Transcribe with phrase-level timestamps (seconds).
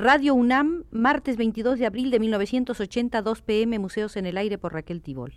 [0.00, 4.72] Radio UNAM, martes 22 de abril de 1980, 2 pm, Museos en el Aire por
[4.72, 5.34] Raquel Tibol.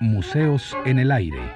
[0.00, 1.54] Museos en el Aire.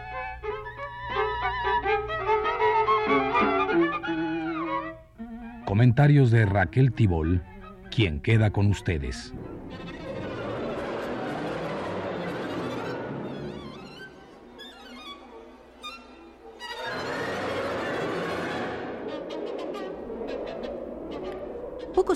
[5.64, 7.42] Comentarios de Raquel Tibol,
[7.90, 9.34] quien queda con ustedes.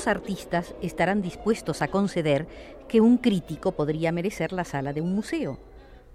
[0.07, 2.47] Artistas estarán dispuestos a conceder
[2.89, 5.59] que un crítico podría merecer la sala de un museo.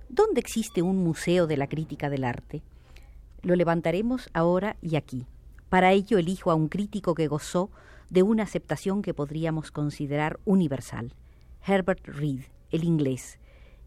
[0.09, 2.61] ¿Dónde existe un museo de la crítica del arte?
[3.41, 5.25] Lo levantaremos ahora y aquí.
[5.69, 7.69] Para ello elijo a un crítico que gozó
[8.09, 11.13] de una aceptación que podríamos considerar universal,
[11.65, 13.37] Herbert Reed, el inglés,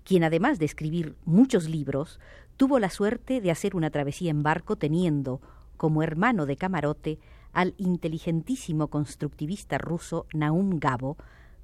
[0.04, 2.20] quien además de escribir muchos libros,
[2.56, 5.40] tuvo la suerte de hacer una travesía en barco teniendo
[5.76, 7.18] como hermano de camarote
[7.52, 11.16] al inteligentísimo constructivista ruso Naum Gabo,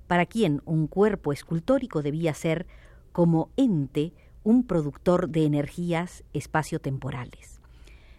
[0.07, 2.67] para quien un cuerpo escultórico debía ser,
[3.13, 7.61] como ente, un productor de energías espaciotemporales.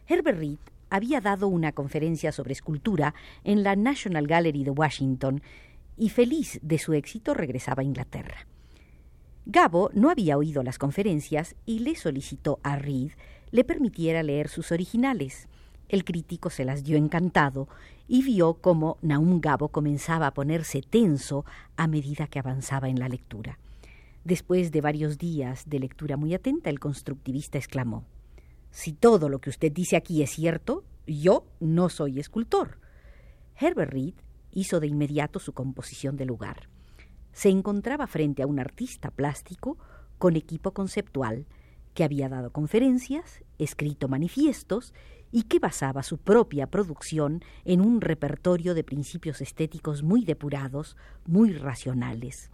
[0.08, 0.58] Herbert Reed
[0.90, 5.42] había dado una conferencia sobre escultura en la National Gallery de Washington
[5.98, 8.48] y feliz de su éxito regresaba a Inglaterra.
[9.46, 13.12] Gabo no había oído las conferencias y le solicitó a Reed
[13.52, 15.48] le permitiera leer sus originales.
[15.90, 17.68] El crítico se las dio encantado
[18.08, 23.10] y vio cómo Naum Gabo comenzaba a ponerse tenso a medida que avanzaba en la
[23.10, 23.60] lectura.
[24.24, 28.06] Después de varios días de lectura muy atenta, el constructivista exclamó
[28.72, 32.80] si todo lo que usted dice aquí es cierto, yo no soy escultor.
[33.60, 34.14] Herbert Reed
[34.52, 36.70] hizo de inmediato su composición de lugar.
[37.34, 39.78] Se encontraba frente a un artista plástico
[40.18, 41.46] con equipo conceptual
[41.94, 44.94] que había dado conferencias, escrito manifiestos
[45.32, 51.54] y que basaba su propia producción en un repertorio de principios estéticos muy depurados, muy
[51.54, 52.52] racionales.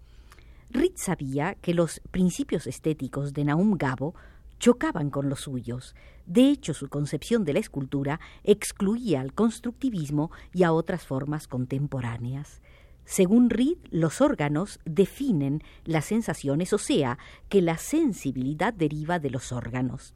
[0.70, 4.16] Reed sabía que los principios estéticos de Naum Gabo
[4.60, 5.96] chocaban con los suyos.
[6.26, 12.62] De hecho, su concepción de la escultura excluía al constructivismo y a otras formas contemporáneas.
[13.06, 17.20] Según Reed, los órganos definen las sensaciones, o sea,
[17.50, 20.16] que la sensibilidad deriva de los órganos.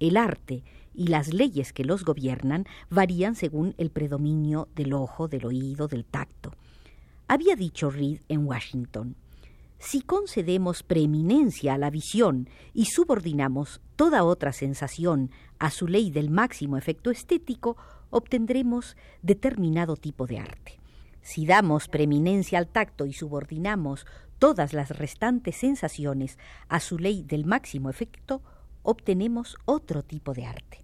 [0.00, 0.64] El arte
[0.94, 6.04] y las leyes que los gobiernan varían según el predominio del ojo, del oído, del
[6.04, 6.52] tacto.
[7.28, 9.16] Había dicho Reed en Washington,
[9.78, 16.30] si concedemos preeminencia a la visión y subordinamos toda otra sensación a su ley del
[16.30, 17.76] máximo efecto estético,
[18.10, 20.78] obtendremos determinado tipo de arte.
[21.20, 24.06] Si damos preeminencia al tacto y subordinamos
[24.38, 26.38] todas las restantes sensaciones
[26.68, 28.40] a su ley del máximo efecto,
[28.82, 30.81] obtenemos otro tipo de arte.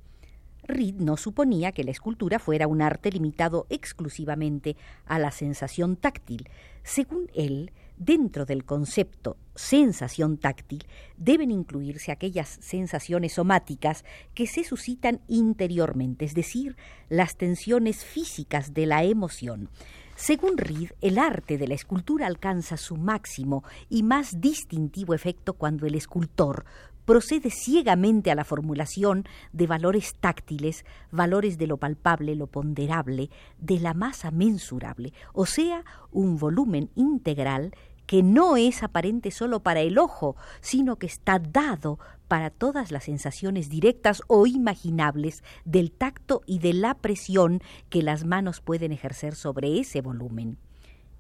[0.69, 6.49] Reed no suponía que la escultura fuera un arte limitado exclusivamente a la sensación táctil.
[6.83, 10.87] Según él, Dentro del concepto sensación táctil
[11.17, 16.77] deben incluirse aquellas sensaciones somáticas que se suscitan interiormente, es decir,
[17.09, 19.69] las tensiones físicas de la emoción.
[20.15, 25.85] Según Reed, el arte de la escultura alcanza su máximo y más distintivo efecto cuando
[25.87, 26.65] el escultor
[27.09, 29.25] procede ciegamente a la formulación
[29.55, 35.87] de valores táctiles, valores de lo palpable, lo ponderable, de la masa mensurable, o sea,
[36.13, 37.75] un volumen integral
[38.05, 41.99] que no es aparente solo para el ojo, sino que está dado
[42.29, 48.27] para todas las sensaciones directas o imaginables del tacto y de la presión que las
[48.27, 50.59] manos pueden ejercer sobre ese volumen.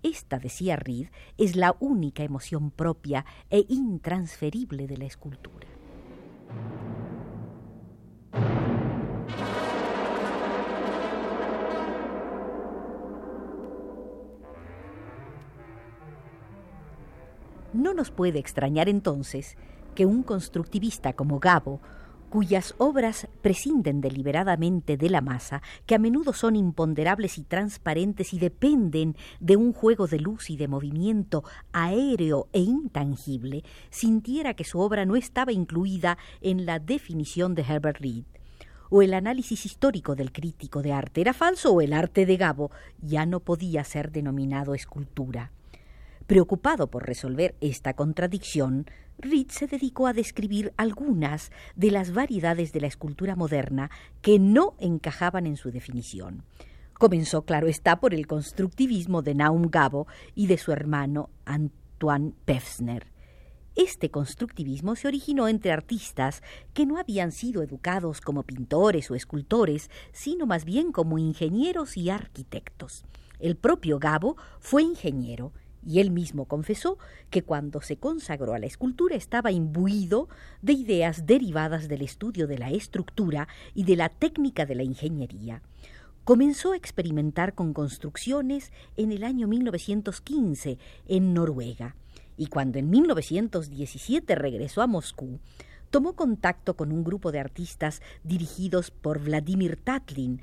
[0.02, 5.77] Esta, decía Reed, es la única emoción propia e intransferible de la escultura.
[17.72, 19.56] No nos puede extrañar entonces
[19.94, 21.80] que un constructivista como Gabo,
[22.28, 28.38] cuyas obras prescinden deliberadamente de la masa, que a menudo son imponderables y transparentes y
[28.38, 34.80] dependen de un juego de luz y de movimiento aéreo e intangible, sintiera que su
[34.80, 38.24] obra no estaba incluida en la definición de Herbert Reed
[38.90, 42.70] o el análisis histórico del crítico de arte era falso o el arte de Gabo
[43.02, 45.52] ya no podía ser denominado escultura.
[46.26, 48.86] Preocupado por resolver esta contradicción,
[49.18, 53.90] Reed se dedicó a describir algunas de las variedades de la escultura moderna
[54.22, 56.44] que no encajaban en su definición.
[56.94, 63.06] Comenzó, claro está, por el constructivismo de Naum Gabo y de su hermano Antoine Pefsner.
[63.74, 66.42] Este constructivismo se originó entre artistas
[66.72, 72.10] que no habían sido educados como pintores o escultores, sino más bien como ingenieros y
[72.10, 73.04] arquitectos.
[73.38, 75.52] El propio Gabo fue ingeniero
[75.86, 76.98] y él mismo confesó
[77.30, 80.28] que cuando se consagró a la escultura estaba imbuido
[80.62, 85.62] de ideas derivadas del estudio de la estructura y de la técnica de la ingeniería.
[86.24, 91.96] Comenzó a experimentar con construcciones en el año 1915 en Noruega
[92.36, 95.40] y cuando en 1917 regresó a Moscú,
[95.90, 100.40] tomó contacto con un grupo de artistas dirigidos por Vladimir Tatlin,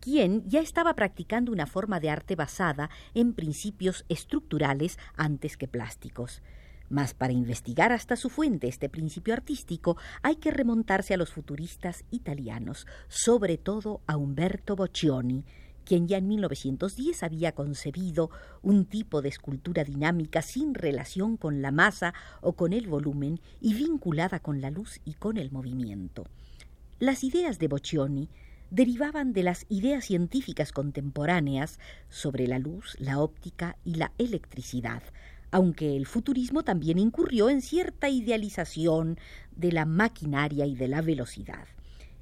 [0.00, 6.42] quien ya estaba practicando una forma de arte basada en principios estructurales antes que plásticos.
[6.90, 12.04] Mas para investigar hasta su fuente este principio artístico hay que remontarse a los futuristas
[12.10, 15.44] italianos, sobre todo a Umberto Boccioni,
[15.84, 18.30] quien ya en 1910 había concebido
[18.62, 22.12] un tipo de escultura dinámica sin relación con la masa
[22.42, 26.26] o con el volumen y vinculada con la luz y con el movimiento.
[26.98, 28.28] Las ideas de Boccioni
[28.70, 31.78] derivaban de las ideas científicas contemporáneas
[32.08, 35.02] sobre la luz, la óptica y la electricidad,
[35.50, 39.18] aunque el futurismo también incurrió en cierta idealización
[39.56, 41.66] de la maquinaria y de la velocidad.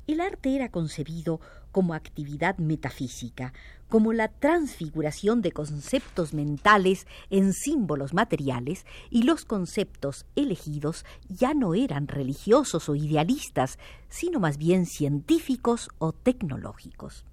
[0.07, 1.41] El arte era concebido
[1.73, 3.53] como actividad metafísica,
[3.89, 11.75] como la transfiguración de conceptos mentales en símbolos materiales, y los conceptos elegidos ya no
[11.75, 17.25] eran religiosos o idealistas, sino más bien científicos o tecnológicos.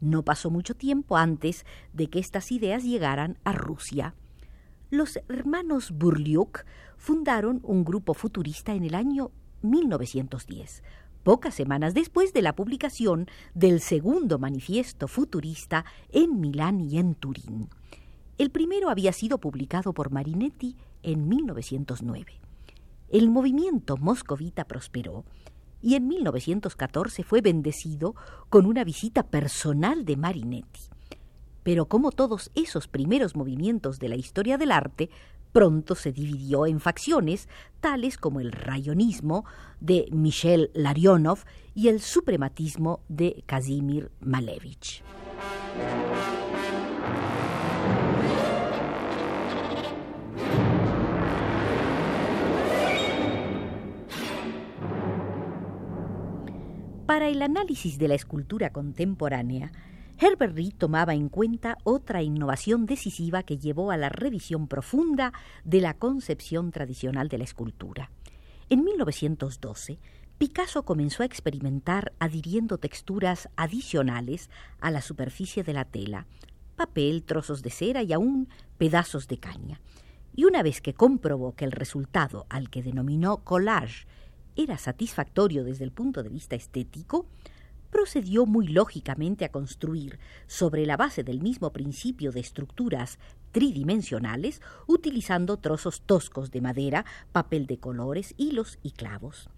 [0.00, 4.14] No pasó mucho tiempo antes de que estas ideas llegaran a Rusia.
[4.90, 6.64] Los hermanos Burliuk
[6.96, 9.32] fundaron un grupo futurista en el año
[9.62, 10.82] 1910
[11.22, 17.68] pocas semanas después de la publicación del segundo manifiesto futurista en Milán y en Turín.
[18.38, 22.32] El primero había sido publicado por Marinetti en 1909.
[23.08, 25.24] El movimiento moscovita prosperó
[25.80, 28.14] y en 1914 fue bendecido
[28.48, 30.80] con una visita personal de Marinetti.
[31.62, 35.10] Pero como todos esos primeros movimientos de la historia del arte,
[35.52, 37.48] pronto se dividió en facciones
[37.80, 39.44] tales como el rayonismo
[39.80, 41.40] de Michel Larionov
[41.74, 45.02] y el suprematismo de Kazimir Malevich.
[57.06, 59.70] Para el análisis de la escultura contemporánea,
[60.24, 65.32] Herbert Reed tomaba en cuenta otra innovación decisiva que llevó a la revisión profunda
[65.64, 68.08] de la concepción tradicional de la escultura.
[68.68, 69.98] En 1912,
[70.38, 74.48] Picasso comenzó a experimentar adhiriendo texturas adicionales
[74.78, 76.28] a la superficie de la tela,
[76.76, 78.48] papel, trozos de cera y aún
[78.78, 79.80] pedazos de caña.
[80.36, 84.06] Y una vez que comprobó que el resultado, al que denominó collage,
[84.54, 87.26] era satisfactorio desde el punto de vista estético,
[87.92, 93.18] procedió muy lógicamente a construir, sobre la base del mismo principio de estructuras
[93.52, 99.50] tridimensionales, utilizando trozos toscos de madera, papel de colores, hilos y clavos.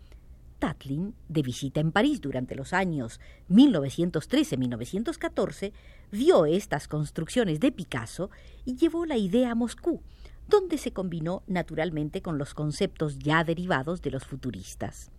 [0.59, 3.21] Tatlin, de visita en París durante los años
[3.51, 5.73] 1913-1914,
[6.11, 8.31] vio estas construcciones de Picasso
[8.65, 10.03] y llevó la idea a Moscú,
[10.49, 15.13] donde se combinó naturalmente con los conceptos ya derivados de los futuristas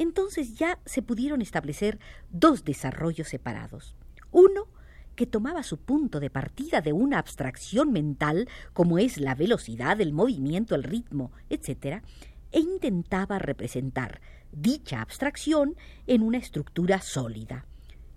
[0.00, 1.98] entonces ya se pudieron establecer
[2.30, 3.94] dos desarrollos separados.
[4.32, 4.66] Uno,
[5.14, 10.14] que tomaba su punto de partida de una abstracción mental como es la velocidad, el
[10.14, 12.02] movimiento, el ritmo, etc.,
[12.50, 15.76] e intentaba representar dicha abstracción
[16.06, 17.66] en una estructura sólida.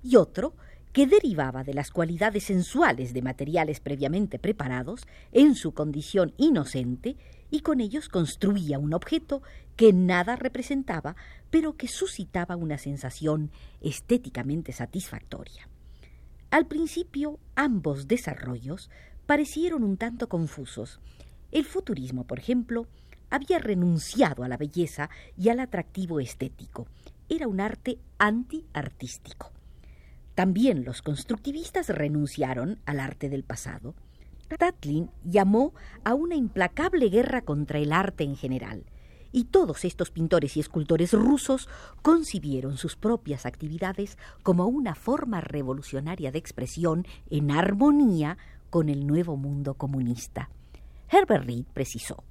[0.01, 0.55] Y otro,
[0.93, 7.17] que derivaba de las cualidades sensuales de materiales previamente preparados en su condición inocente
[7.53, 9.43] y con ellos construía un objeto
[9.75, 11.15] que nada representaba,
[11.51, 15.69] pero que suscitaba una sensación estéticamente satisfactoria.
[16.49, 18.89] Al principio, ambos desarrollos
[19.27, 20.99] parecieron un tanto confusos.
[21.51, 22.87] El futurismo, por ejemplo,
[23.29, 26.87] había renunciado a la belleza y al atractivo estético.
[27.29, 29.51] Era un arte anti-artístico.
[30.33, 33.93] También los constructivistas renunciaron al arte del pasado.
[34.57, 38.85] Tatlin llamó a una implacable guerra contra el arte en general,
[39.31, 41.67] y todos estos pintores y escultores rusos
[42.01, 48.37] concibieron sus propias actividades como una forma revolucionaria de expresión en armonía
[48.69, 50.49] con el nuevo mundo comunista.
[51.09, 52.23] Herbert Reed precisó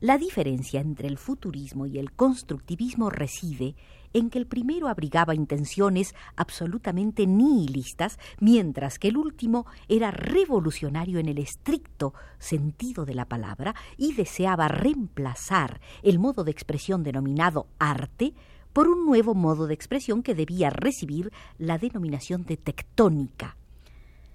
[0.00, 3.74] La diferencia entre el futurismo y el constructivismo reside
[4.12, 11.28] en que el primero abrigaba intenciones absolutamente nihilistas, mientras que el último era revolucionario en
[11.28, 18.34] el estricto sentido de la palabra y deseaba reemplazar el modo de expresión denominado arte
[18.72, 23.56] por un nuevo modo de expresión que debía recibir la denominación de tectónica.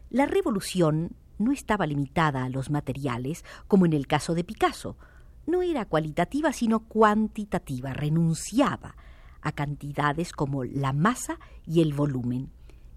[0.09, 4.97] La revolución no estaba limitada a los materiales, como en el caso de Picasso,
[5.45, 8.95] no era cualitativa sino cuantitativa, renunciaba
[9.41, 12.49] a cantidades como la masa y el volumen.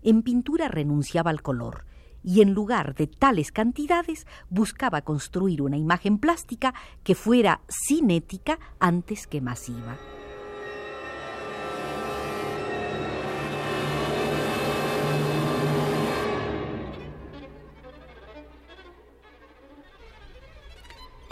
[0.02, 1.84] En pintura renunciaba al color
[2.22, 6.74] y en lugar de tales cantidades buscaba construir una imagen plástica
[7.04, 9.96] que fuera cinética antes que masiva.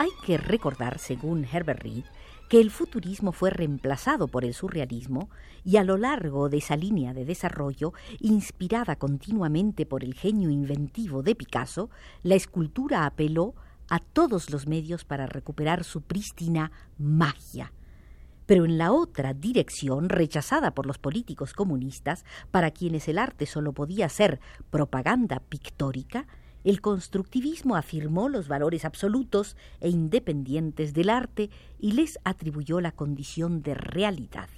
[0.04, 2.04] Hay que recordar, según Herbert Reed,
[2.50, 5.30] que el futurismo fue reemplazado por el surrealismo
[5.64, 11.23] y a lo largo de esa línea de desarrollo, inspirada continuamente por el genio inventivo
[11.23, 11.88] de Picasso,
[12.23, 13.54] la escultura apeló
[13.88, 17.73] a todos los medios para recuperar su prístina magia.
[18.44, 23.73] Pero en la otra dirección, rechazada por los políticos comunistas, para quienes el arte solo
[23.73, 26.26] podía ser propaganda pictórica,
[26.64, 33.62] el constructivismo afirmó los valores absolutos e independientes del arte y les atribuyó la condición
[33.62, 34.49] de realidad.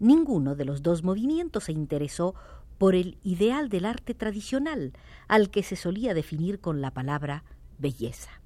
[0.00, 2.34] Ninguno de los dos movimientos se interesó
[2.78, 4.92] por el ideal del arte tradicional,
[5.28, 7.44] al que se solía definir con la palabra
[7.78, 8.40] belleza.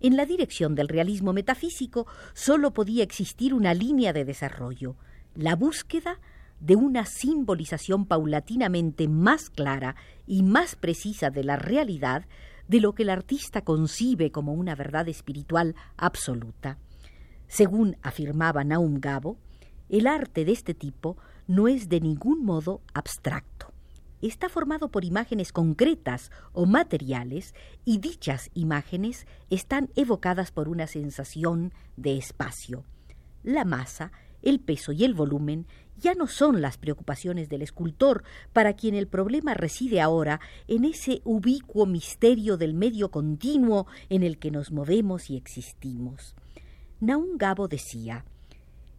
[0.00, 4.96] En la dirección del realismo metafísico sólo podía existir una línea de desarrollo,
[5.34, 6.18] la búsqueda
[6.60, 12.26] de una simbolización paulatinamente más clara y más precisa de la realidad
[12.68, 16.78] de lo que el artista concibe como una verdad espiritual absoluta.
[17.48, 19.38] Según afirmaba Naum Gabo,
[19.88, 21.16] el arte de este tipo
[21.48, 23.72] no es de ningún modo abstracto.
[24.22, 27.54] Está formado por imágenes concretas o materiales
[27.86, 32.84] y dichas imágenes están evocadas por una sensación de espacio.
[33.42, 34.12] La masa
[34.42, 35.66] el peso y el volumen
[36.00, 41.20] ya no son las preocupaciones del escultor, para quien el problema reside ahora en ese
[41.24, 46.34] ubicuo misterio del medio continuo en el que nos movemos y existimos.
[47.00, 48.24] Naun Gabo decía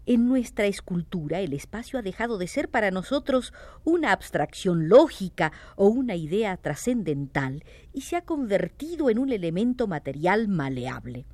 [0.08, 3.53] en nuestra escultura el espacio ha dejado de ser para nosotros
[3.84, 10.48] una abstracción lógica o una idea trascendental y se ha convertido en un elemento material
[10.48, 11.25] maleable.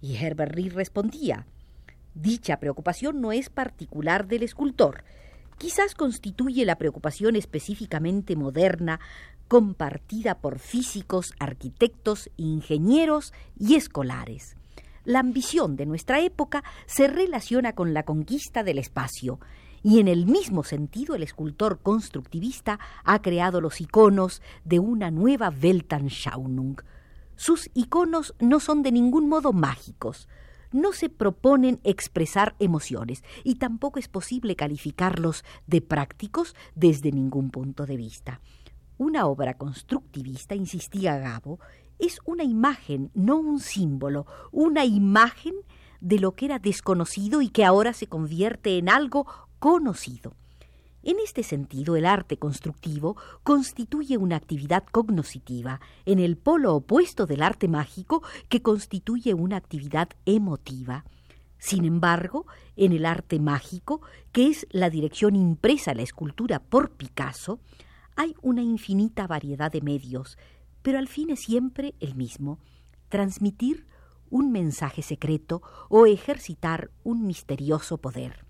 [0.00, 1.46] Y Herbert Reed respondía
[2.16, 5.04] Dicha preocupación no es particular del escultor.
[5.58, 9.00] Quizás constituye la preocupación específicamente moderna,
[9.48, 14.56] compartida por físicos, arquitectos, ingenieros y escolares.
[15.04, 19.38] La ambición de nuestra época se relaciona con la conquista del espacio,
[19.82, 25.50] y en el mismo sentido el escultor constructivista ha creado los iconos de una nueva
[25.50, 26.80] Weltanschauung.
[27.36, 30.28] Sus iconos no son de ningún modo mágicos,
[30.72, 37.86] no se proponen expresar emociones y tampoco es posible calificarlos de prácticos desde ningún punto
[37.86, 38.40] de vista.
[38.98, 41.60] Una obra constructivista, insistía Gabo,
[41.98, 45.54] es una imagen, no un símbolo, una imagen
[46.00, 49.26] de lo que era desconocido y que ahora se convierte en algo
[49.58, 50.34] conocido.
[51.06, 57.44] En este sentido, el arte constructivo constituye una actividad cognoscitiva, en el polo opuesto del
[57.44, 61.04] arte mágico, que constituye una actividad emotiva.
[61.58, 64.00] Sin embargo, en el arte mágico,
[64.32, 67.60] que es la dirección impresa a la escultura por Picasso,
[68.16, 70.36] hay una infinita variedad de medios,
[70.82, 72.58] pero al fin es siempre el mismo,
[73.10, 73.86] transmitir
[74.28, 78.45] un mensaje secreto o ejercitar un misterioso poder.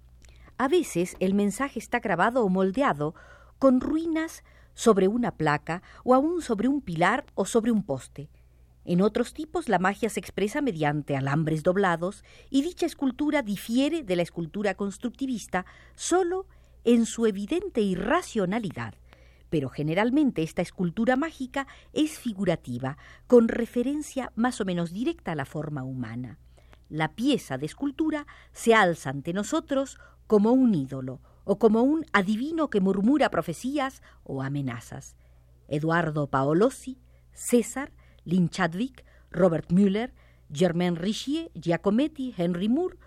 [0.59, 3.15] A veces el mensaje está grabado o moldeado
[3.59, 4.43] con ruinas
[4.75, 8.31] sobre una placa o aún sobre un pilar o sobre un poste.
[8.85, 14.17] En otros tipos la magia se expresa mediante alambres doblados y dicha escultura difiere de
[14.17, 16.47] la escultura constructivista solo
[16.85, 18.95] en su evidente irracionalidad.
[19.51, 22.97] Pero generalmente esta escultura mágica es figurativa,
[23.27, 26.39] con referencia más o menos directa a la forma humana.
[26.89, 32.71] La pieza de escultura se alza ante nosotros como un ídolo o como un adivino
[32.71, 35.17] que murmura profecías o amenazas.
[35.69, 36.99] Eduardo Paolosi,
[37.33, 37.93] César,
[38.25, 40.15] Lynn Chadwick, Robert Müller,
[40.53, 42.99] Germain Richier, Giacometti, Henry Moore,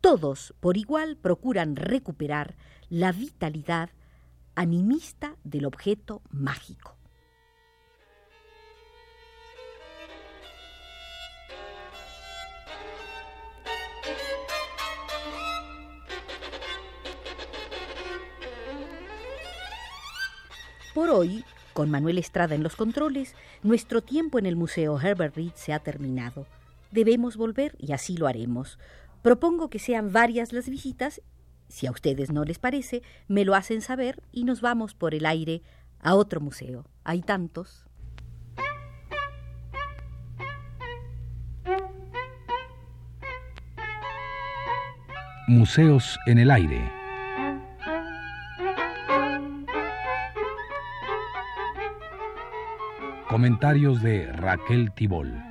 [0.00, 2.56] todos por igual procuran recuperar
[2.88, 3.90] la vitalidad
[4.54, 6.97] animista del objeto mágico.
[20.98, 25.52] Por hoy, con Manuel Estrada en los controles, nuestro tiempo en el Museo Herbert Reed
[25.54, 26.44] se ha terminado.
[26.90, 28.80] Debemos volver y así lo haremos.
[29.22, 31.22] Propongo que sean varias las visitas.
[31.68, 35.24] Si a ustedes no les parece, me lo hacen saber y nos vamos por el
[35.24, 35.62] aire
[36.00, 36.84] a otro museo.
[37.04, 37.86] Hay tantos.
[45.46, 46.97] Museos en el aire.
[53.28, 55.47] Comentarios de Raquel Tibol.